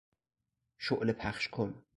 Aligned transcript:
شعله 0.77 1.13
پخشکن 1.13 1.83